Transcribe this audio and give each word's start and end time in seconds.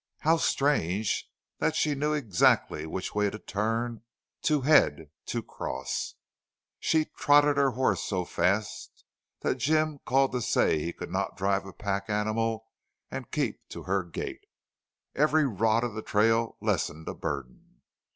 How 0.21 0.37
strange 0.37 1.29
that 1.59 1.75
she 1.75 1.93
knew 1.93 2.11
exactly 2.13 2.87
which 2.87 3.13
way 3.13 3.29
to 3.29 3.37
turn, 3.37 4.01
to 4.41 4.61
head, 4.61 5.11
to 5.27 5.43
cross! 5.43 6.15
She 6.79 7.05
trotted 7.15 7.57
her 7.57 7.69
horse 7.77 8.01
so 8.03 8.25
fast 8.25 9.03
that 9.41 9.59
Jim 9.59 9.99
called 10.03 10.31
to 10.31 10.41
say 10.41 10.79
he 10.79 10.91
could 10.91 11.11
not 11.11 11.37
drive 11.37 11.67
a 11.67 11.71
pack 11.71 12.09
animal 12.09 12.65
and 13.11 13.29
keep 13.29 13.59
to 13.69 13.83
her 13.83 14.03
gait. 14.03 14.47
Every 15.13 15.45
rod 15.45 15.83
of 15.83 15.93
the 15.93 16.01
trail 16.01 16.57
lessened 16.59 17.07
a 17.07 17.13
burden. 17.13 17.81